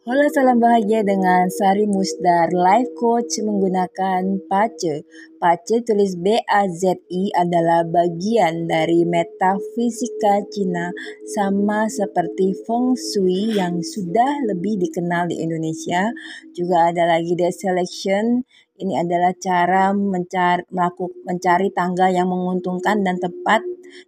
[0.00, 5.04] Halo salam bahagia dengan Sari Musdar Life Coach menggunakan PACE.
[5.36, 10.88] PACE tulis B-A-Z-I adalah bagian dari metafisika Cina
[11.36, 16.08] sama seperti Feng Shui yang sudah lebih dikenal di Indonesia.
[16.56, 18.48] Juga ada lagi The Selection.
[18.80, 23.60] Ini adalah cara mencari, melakukan, mencari tangga yang menguntungkan dan tepat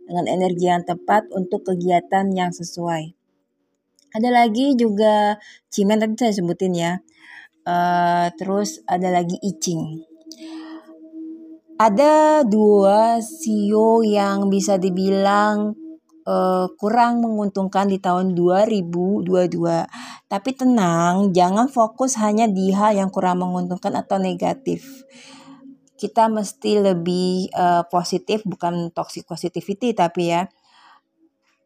[0.09, 3.21] dengan energi yang tepat untuk kegiatan yang sesuai.
[4.13, 5.41] Ada lagi juga
[5.73, 6.93] Cimen tadi saya sebutin ya.
[7.65, 10.05] Uh, terus ada lagi Icing.
[11.81, 15.72] Ada dua CEO yang bisa dibilang
[16.29, 19.25] uh, kurang menguntungkan di tahun 2022.
[20.29, 25.08] Tapi tenang, jangan fokus hanya di hal yang kurang menguntungkan atau negatif.
[25.97, 30.44] Kita mesti lebih uh, positif, bukan toxic positivity tapi ya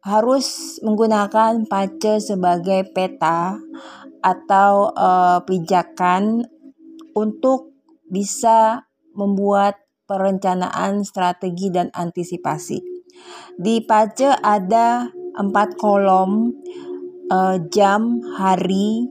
[0.05, 3.57] harus menggunakan pace sebagai peta
[4.21, 6.45] atau uh, pijakan
[7.17, 7.73] untuk
[8.07, 12.79] bisa membuat perencanaan strategi dan antisipasi.
[13.57, 16.53] Di pace ada empat kolom
[17.29, 19.09] uh, jam, hari,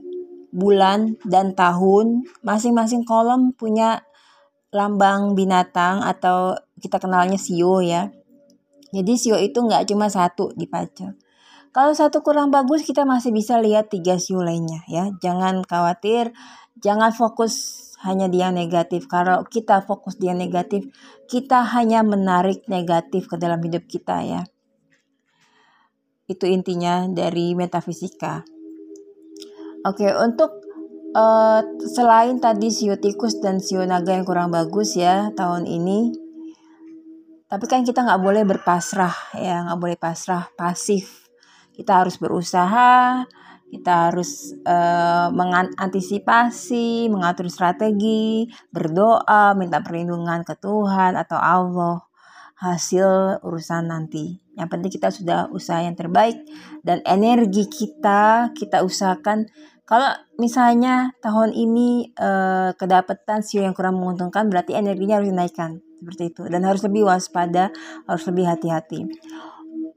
[0.49, 2.25] bulan, dan tahun.
[2.41, 4.01] Masing-masing kolom punya
[4.73, 8.11] lambang binatang atau kita kenalnya sio ya.
[8.95, 11.15] Jadi sio itu nggak cuma satu di pacar.
[11.75, 15.11] Kalau satu kurang bagus kita masih bisa lihat tiga sio lainnya ya.
[15.19, 16.31] Jangan khawatir,
[16.79, 19.05] jangan fokus hanya di yang negatif.
[19.09, 20.87] Kalau kita fokus di yang negatif,
[21.29, 24.41] kita hanya menarik negatif ke dalam hidup kita ya.
[26.27, 28.43] Itu intinya dari metafisika.
[29.87, 30.65] Oke, untuk
[31.15, 36.26] uh, selain tadi sio tikus dan sio naga yang kurang bagus ya tahun ini,
[37.47, 41.31] tapi kan kita nggak boleh berpasrah ya, nggak boleh pasrah, pasif.
[41.71, 43.23] Kita harus berusaha,
[43.71, 52.03] kita harus uh, mengantisipasi, mengatur strategi, berdoa, minta perlindungan ke Tuhan atau Allah
[52.59, 54.43] hasil urusan nanti.
[54.59, 56.35] Yang penting kita sudah usaha yang terbaik
[56.83, 59.47] dan energi kita kita usahakan
[59.87, 66.23] kalau misalnya tahun ini uh, kedapatan sio yang kurang menguntungkan berarti energinya harus dinaikkan seperti
[66.33, 66.43] itu.
[66.47, 67.73] Dan harus lebih waspada
[68.05, 69.09] harus lebih hati-hati.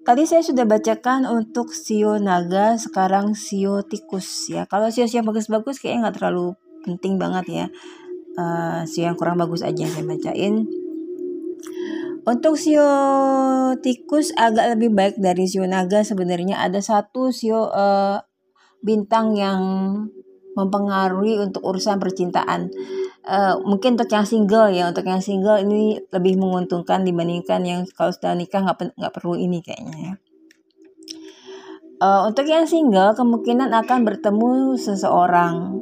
[0.01, 4.65] Tadi saya sudah bacakan untuk sio naga sekarang sio tikus ya.
[4.65, 6.57] Kalau sio yang bagus-bagus kayaknya nggak terlalu
[6.89, 7.67] penting banget ya.
[8.41, 10.65] Uh, sio yang kurang bagus aja yang saya bacain.
[12.25, 12.89] Untuk sio
[13.85, 16.65] tikus agak lebih baik dari sio naga sebenarnya.
[16.65, 18.25] Ada satu sio uh,
[18.81, 19.61] bintang yang
[20.57, 22.73] mempengaruhi untuk urusan percintaan
[23.27, 28.13] uh, mungkin untuk yang single ya untuk yang single ini lebih menguntungkan dibandingkan yang kalau
[28.15, 30.15] sudah nikah nggak nggak perlu ini kayaknya ya.
[32.01, 35.77] Uh, untuk yang single kemungkinan akan bertemu seseorang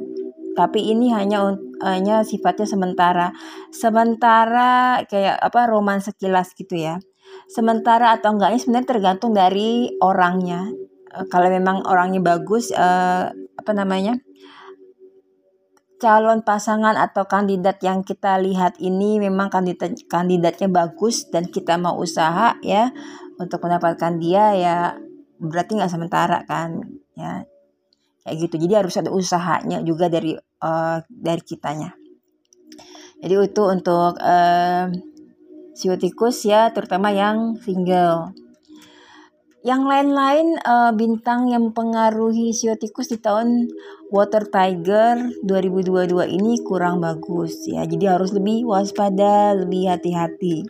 [0.59, 3.31] tapi ini hanya hanya sifatnya sementara.
[3.71, 6.99] Sementara kayak apa roman sekilas gitu ya.
[7.47, 10.67] Sementara atau enggaknya sebenarnya tergantung dari orangnya.
[11.15, 14.19] Uh, kalau memang orangnya bagus uh, apa namanya
[15.99, 21.99] calon pasangan atau kandidat yang kita lihat ini memang kandidat kandidatnya bagus dan kita mau
[21.99, 22.89] usaha ya
[23.35, 24.77] untuk mendapatkan dia ya
[25.37, 26.81] berarti nggak sementara kan
[27.13, 27.43] ya.
[28.23, 28.55] Kayak gitu.
[28.67, 31.95] Jadi harus ada usahanya juga dari uh, dari kitanya.
[33.19, 34.85] Jadi itu untuk uh,
[35.75, 38.35] siotikus ya terutama yang single
[39.59, 43.67] yang lain-lain uh, bintang yang mempengaruhi siotikus di tahun
[44.07, 47.83] Water Tiger 2022 ini kurang bagus ya.
[47.83, 50.63] Jadi harus lebih waspada, lebih hati-hati.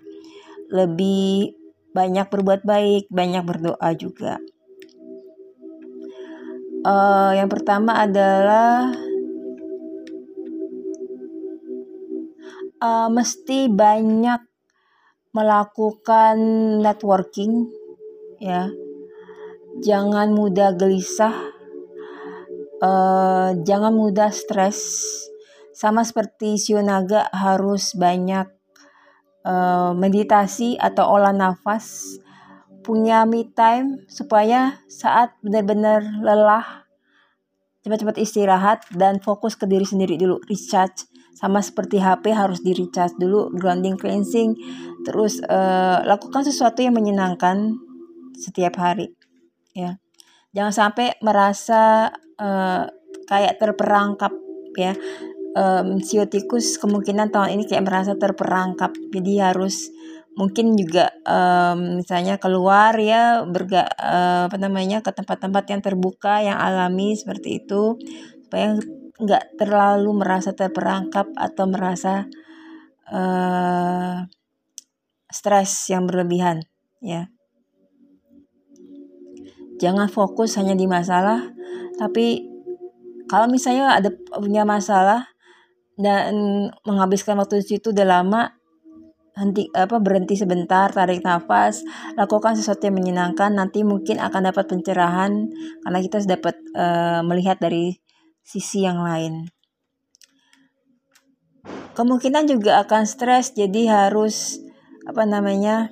[0.73, 1.53] Lebih
[1.93, 4.41] banyak berbuat baik, banyak berdoa juga.
[6.79, 8.89] Uh, yang pertama adalah
[12.81, 14.41] uh, mesti banyak
[15.29, 16.37] melakukan
[16.81, 17.69] networking
[18.39, 18.71] ya.
[19.79, 21.59] Jangan mudah gelisah
[22.83, 24.79] uh, jangan mudah stres.
[25.75, 28.51] Sama seperti Sionaga harus banyak
[29.47, 32.19] uh, meditasi atau olah nafas.
[32.83, 36.89] Punya me time supaya saat benar-benar lelah
[37.79, 40.43] cepat-cepat istirahat dan fokus ke diri sendiri dulu.
[40.47, 41.07] Recharge.
[41.31, 43.55] Sama seperti HP harus di recharge dulu.
[43.55, 44.59] Grounding cleansing.
[45.07, 47.79] Terus uh, lakukan sesuatu yang menyenangkan
[48.39, 49.11] setiap hari
[49.75, 49.99] ya.
[50.55, 52.09] Jangan sampai merasa
[52.39, 52.83] uh,
[53.29, 54.33] kayak terperangkap
[54.79, 54.95] ya.
[55.49, 58.93] Um, siotikus kemungkinan tahun ini kayak merasa terperangkap.
[59.11, 59.89] Jadi harus
[60.39, 66.55] mungkin juga um, misalnya keluar ya berga uh, apa namanya ke tempat-tempat yang terbuka yang
[66.55, 67.99] alami seperti itu
[68.47, 68.79] supaya
[69.19, 72.23] nggak terlalu merasa terperangkap atau merasa
[73.11, 74.23] uh,
[75.27, 76.63] stres yang berlebihan
[77.03, 77.27] ya
[79.79, 81.49] jangan fokus hanya di masalah
[81.97, 82.45] tapi
[83.29, 85.31] kalau misalnya ada punya masalah
[85.99, 86.33] dan
[86.87, 88.59] menghabiskan waktu di situ udah lama
[89.39, 91.87] henti apa berhenti sebentar tarik nafas
[92.19, 95.47] lakukan sesuatu yang menyenangkan nanti mungkin akan dapat pencerahan
[95.85, 97.95] karena kita dapat uh, melihat dari
[98.43, 99.47] sisi yang lain.
[101.93, 104.59] Kemungkinan juga akan stres jadi harus
[105.05, 105.91] apa namanya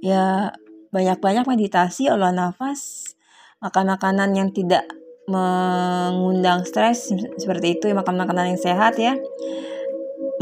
[0.00, 0.54] ya
[0.90, 3.14] banyak-banyak meditasi, olah nafas,
[3.62, 4.86] makan makanan yang tidak
[5.30, 9.14] mengundang stres seperti itu, ya, makan makanan yang sehat ya.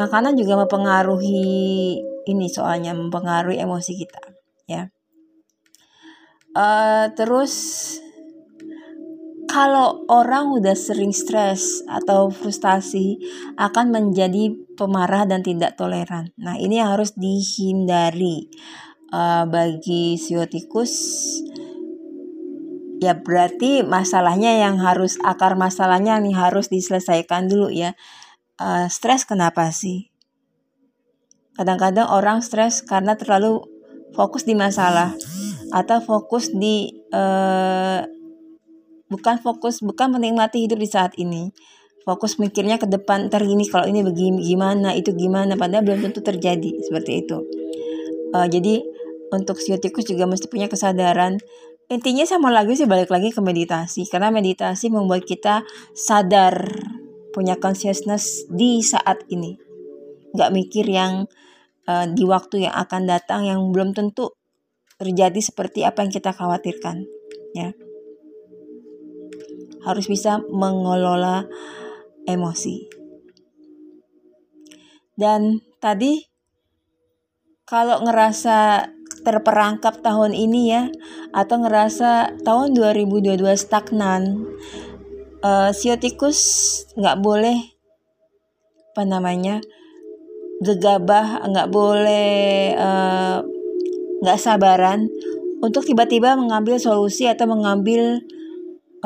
[0.00, 4.20] Makanan juga mempengaruhi ini soalnya mempengaruhi emosi kita
[4.68, 4.92] ya.
[6.52, 7.54] Uh, terus
[9.48, 13.16] kalau orang udah sering stres atau frustasi
[13.56, 16.36] akan menjadi pemarah dan tidak toleran.
[16.36, 18.52] Nah, ini harus dihindari
[19.12, 20.92] uh, bagi siotikus
[22.98, 27.94] ya berarti masalahnya yang harus akar masalahnya nih harus diselesaikan dulu ya.
[28.58, 30.10] Uh, stres kenapa sih?
[31.54, 33.62] Kadang-kadang orang stres karena terlalu
[34.14, 35.14] fokus di masalah
[35.70, 38.02] atau fokus di uh,
[39.06, 41.54] bukan fokus bukan menikmati hidup di saat ini.
[42.02, 46.18] Fokus mikirnya ke depan ntar ini kalau ini begini gimana itu gimana padahal belum tentu
[46.24, 47.38] terjadi seperti itu.
[48.34, 48.82] Uh, jadi
[49.32, 51.40] untuk siotikus juga mesti punya kesadaran.
[51.88, 54.04] Intinya sama lagi sih balik lagi ke meditasi.
[54.08, 55.64] Karena meditasi membuat kita
[55.96, 56.68] sadar
[57.32, 59.56] punya consciousness di saat ini.
[60.36, 61.24] Nggak mikir yang
[61.88, 64.36] uh, di waktu yang akan datang yang belum tentu
[64.98, 67.06] terjadi seperti apa yang kita khawatirkan
[67.56, 67.72] ya.
[69.86, 71.48] Harus bisa mengelola
[72.28, 72.90] emosi.
[75.18, 76.22] Dan tadi
[77.68, 78.86] kalau ngerasa
[79.22, 80.82] terperangkap tahun ini ya
[81.34, 84.46] atau ngerasa tahun 2022 stagnan.
[85.38, 86.40] Uh, siotikus
[86.98, 87.78] nggak boleh
[88.90, 89.62] apa namanya
[90.58, 93.46] gegabah nggak boleh uh,
[94.18, 95.06] nggak sabaran
[95.62, 98.18] untuk tiba-tiba mengambil solusi atau mengambil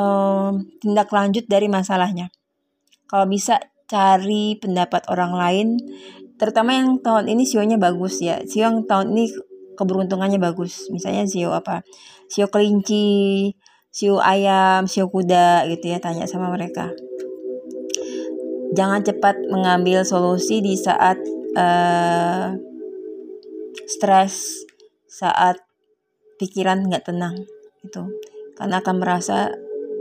[0.01, 2.33] uh, tindak lanjut dari masalahnya.
[3.05, 5.69] Kalau bisa cari pendapat orang lain
[6.41, 8.41] terutama yang tahun ini sionya bagus ya.
[8.49, 10.89] Sio yang tahun ini keberuntungannya bagus.
[10.93, 11.85] Misalnya sio apa
[12.29, 13.53] sio kelinci
[13.93, 16.93] sio ayam sio kuda gitu ya tanya sama mereka.
[18.73, 21.21] Jangan cepat mengambil solusi di saat
[21.53, 22.57] uh,
[23.85, 24.65] stres
[25.05, 25.61] saat
[26.41, 27.37] pikiran nggak tenang
[27.85, 28.03] itu
[28.57, 29.53] karena akan merasa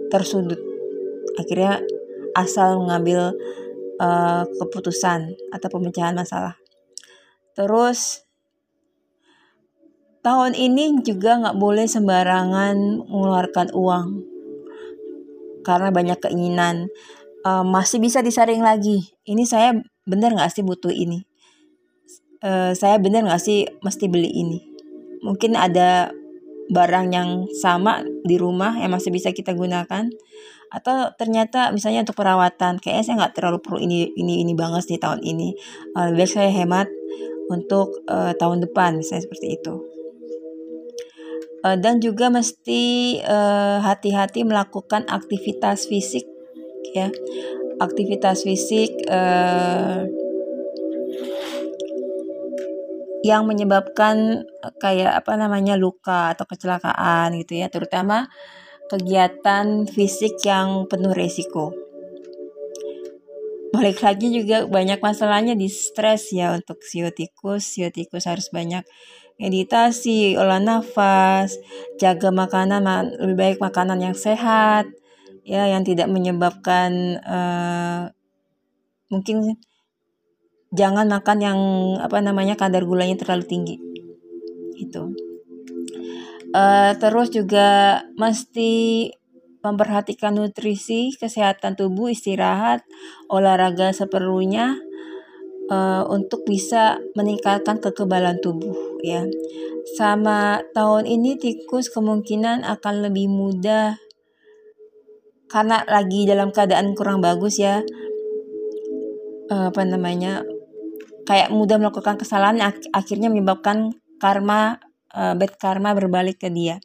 [0.07, 0.59] tersudut.
[1.35, 1.83] Akhirnya
[2.31, 3.35] asal mengambil
[3.99, 6.55] uh, keputusan atau pemecahan masalah.
[7.55, 8.23] Terus
[10.21, 14.07] tahun ini juga nggak boleh sembarangan mengeluarkan uang
[15.65, 16.89] karena banyak keinginan.
[17.41, 19.17] Uh, masih bisa disaring lagi.
[19.25, 19.73] Ini saya
[20.05, 21.25] benar nggak sih butuh ini?
[22.41, 24.61] Uh, saya benar nggak sih mesti beli ini?
[25.25, 26.13] Mungkin ada
[26.69, 30.05] barang yang sama di rumah yang masih bisa kita gunakan.
[30.69, 34.97] Atau ternyata misalnya untuk perawatan kayaknya saya nggak terlalu perlu ini ini ini banget di
[35.01, 35.57] tahun ini.
[35.97, 36.85] Uh, lebih saya hemat
[37.49, 39.90] untuk uh, tahun depan misalnya seperti itu
[41.65, 46.25] uh, dan juga mesti uh, hati-hati melakukan aktivitas fisik
[46.93, 47.09] ya.
[47.81, 50.05] Aktivitas fisik uh,
[53.21, 54.45] yang menyebabkan
[54.81, 57.69] kayak apa namanya luka atau kecelakaan gitu ya.
[57.69, 58.29] Terutama
[58.89, 61.73] kegiatan fisik yang penuh resiko.
[63.71, 68.83] Balik lagi juga banyak masalahnya di stres ya untuk siotikus siotikus harus banyak
[69.41, 71.57] meditasi, olah nafas,
[71.97, 72.85] jaga makanan
[73.17, 74.85] lebih baik makanan yang sehat,
[75.41, 78.13] ya yang tidak menyebabkan uh,
[79.09, 79.57] mungkin
[80.69, 81.59] jangan makan yang
[81.97, 83.75] apa namanya kadar gulanya terlalu tinggi.
[84.77, 85.17] Itu
[86.55, 89.09] uh, terus juga mesti
[89.61, 92.81] memperhatikan nutrisi kesehatan tubuh istirahat
[93.29, 94.77] olahraga seperlunya
[95.71, 99.23] uh, untuk bisa meningkatkan kekebalan tubuh ya.
[99.95, 103.95] Sama tahun ini tikus kemungkinan akan lebih mudah
[105.47, 107.79] karena lagi dalam keadaan kurang bagus ya.
[109.47, 110.43] Uh, apa namanya?
[111.25, 114.81] kayak mudah melakukan kesalahan ak akhirnya menyebabkan karma
[115.13, 116.81] uh, bad karma berbalik ke dia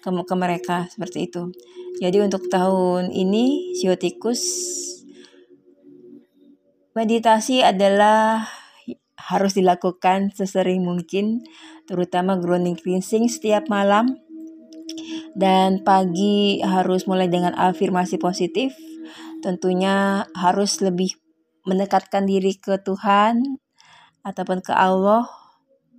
[0.00, 1.50] ke, ke mereka seperti itu
[2.00, 4.40] Jadi untuk tahun ini siotikus
[6.96, 8.48] meditasi adalah
[9.16, 11.44] harus dilakukan sesering mungkin
[11.86, 14.18] terutama grounding cleansing setiap malam
[15.38, 18.74] dan pagi harus mulai dengan afirmasi positif
[19.44, 21.14] tentunya harus lebih
[21.68, 23.60] mendekatkan diri ke Tuhan
[24.24, 25.28] ataupun ke Allah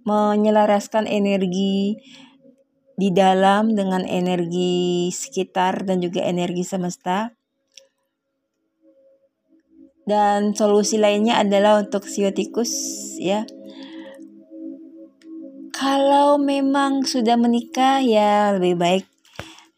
[0.05, 1.97] menyelaraskan energi
[2.97, 7.33] di dalam dengan energi sekitar dan juga energi semesta.
[10.07, 12.71] Dan solusi lainnya adalah untuk siotikus
[13.21, 13.45] ya.
[15.71, 19.05] Kalau memang sudah menikah ya lebih baik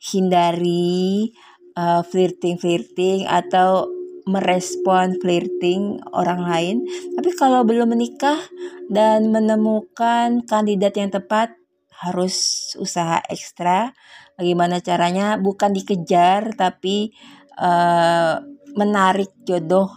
[0.04, 1.32] hindari
[1.80, 3.88] uh, flirting-flirting atau
[4.28, 6.78] merespon flirting orang lain.
[7.16, 8.40] Tapi kalau belum menikah
[8.88, 11.56] dan menemukan kandidat yang tepat,
[12.04, 12.36] harus
[12.76, 13.96] usaha ekstra.
[14.36, 15.40] Bagaimana caranya?
[15.40, 17.16] Bukan dikejar, tapi
[17.56, 18.44] uh,
[18.76, 19.92] menarik jodoh,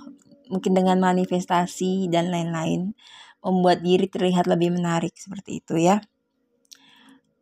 [0.50, 2.94] mungkin dengan manifestasi dan lain-lain,
[3.42, 6.02] membuat diri terlihat lebih menarik seperti itu ya.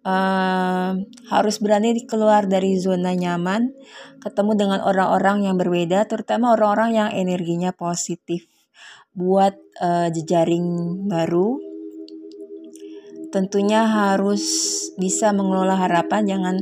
[0.05, 1.01] Uh,
[1.33, 3.73] harus berani keluar dari zona nyaman,
[4.21, 8.45] ketemu dengan orang-orang yang berbeda, terutama orang-orang yang energinya positif,
[9.17, 11.75] buat uh, jejaring baru
[13.35, 14.47] tentunya harus
[14.95, 16.57] bisa mengelola harapan jangan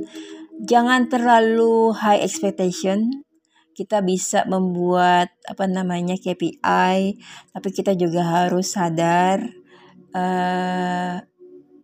[0.65, 3.25] jangan terlalu high expectation
[3.73, 7.17] kita bisa membuat apa namanya KPI
[7.53, 9.41] tapi kita juga harus sadar
[10.13, 11.21] uh,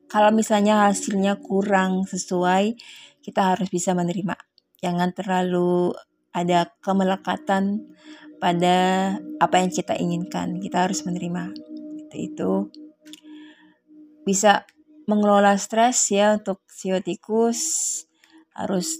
[0.08, 2.76] kalau misalnya hasilnya kurang sesuai
[3.28, 4.40] kita harus bisa menerima.
[4.80, 5.92] Jangan terlalu
[6.32, 7.92] ada kemelekatan
[8.40, 8.76] pada
[9.36, 10.56] apa yang kita inginkan.
[10.64, 11.52] Kita harus menerima.
[12.08, 12.52] Itu itu.
[14.24, 14.64] Bisa
[15.04, 17.60] mengelola stres ya untuk siotikus
[18.56, 18.96] harus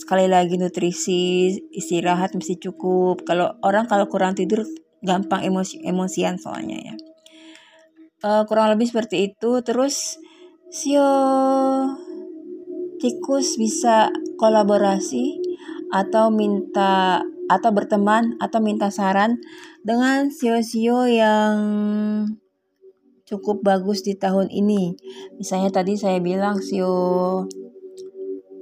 [0.00, 3.28] sekali lagi nutrisi istirahat mesti cukup.
[3.28, 4.64] Kalau orang kalau kurang tidur
[5.04, 6.94] gampang emosi emosian soalnya ya.
[8.24, 9.60] Uh, kurang lebih seperti itu.
[9.60, 10.16] Terus
[10.72, 11.12] sio
[12.96, 14.08] tikus bisa
[14.40, 15.40] kolaborasi
[15.92, 19.42] atau minta atau berteman atau minta saran
[19.82, 21.56] dengan sio-sio yang
[23.26, 24.96] cukup bagus di tahun ini.
[25.36, 27.44] Misalnya tadi saya bilang sio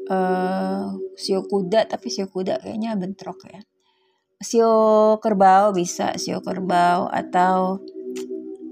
[0.08, 3.62] uh, sio kuda tapi sio kuda kayaknya bentrok ya.
[4.38, 4.72] Sio
[5.22, 7.82] kerbau bisa sio kerbau atau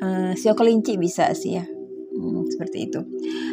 [0.03, 1.65] uh, sio kelinci bisa sih ya.
[2.17, 3.01] Hmm, seperti itu.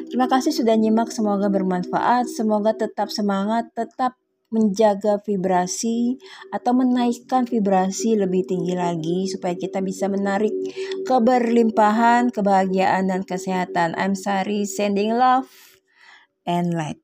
[0.07, 4.15] Terima kasih sudah nyimak, semoga bermanfaat, semoga tetap semangat, tetap
[4.53, 6.21] menjaga vibrasi
[6.53, 10.53] atau menaikkan vibrasi lebih tinggi lagi supaya kita bisa menarik
[11.09, 13.97] keberlimpahan, kebahagiaan dan kesehatan.
[13.99, 15.49] I'm sorry, sending love
[16.45, 17.02] and light.